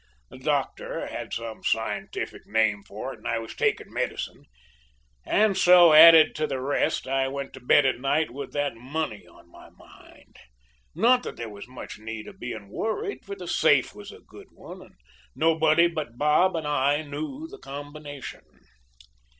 [0.31, 4.45] The doctor had some scientific name for it, and I was taking medicine.
[5.27, 9.27] And so, added to the rest, I went to bed at night with that money
[9.27, 10.37] on my mind.
[10.95, 14.47] Not that there was much need of being worried, for the safe was a good
[14.49, 14.95] one, and
[15.35, 18.41] nobody but Bob and I knew the combination.